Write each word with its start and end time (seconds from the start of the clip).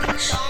Peace. 0.00 0.47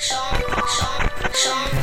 Sean, 0.00 0.40
Sean, 0.66 1.30
Sean. 1.34 1.79